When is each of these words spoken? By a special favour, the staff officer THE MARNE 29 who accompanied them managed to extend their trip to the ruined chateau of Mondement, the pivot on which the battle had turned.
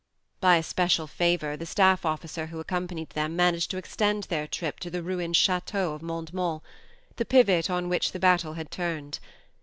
By 0.39 0.55
a 0.55 0.63
special 0.63 1.05
favour, 1.05 1.55
the 1.55 1.67
staff 1.67 2.07
officer 2.07 2.47
THE 2.47 2.47
MARNE 2.47 2.47
29 2.49 2.57
who 2.57 2.59
accompanied 2.59 3.09
them 3.11 3.35
managed 3.35 3.69
to 3.69 3.77
extend 3.77 4.23
their 4.23 4.47
trip 4.47 4.79
to 4.79 4.89
the 4.89 5.03
ruined 5.03 5.35
chateau 5.35 5.93
of 5.93 6.01
Mondement, 6.01 6.61
the 7.17 7.25
pivot 7.25 7.69
on 7.69 7.87
which 7.87 8.11
the 8.11 8.17
battle 8.17 8.53
had 8.53 8.71
turned. 8.71 9.19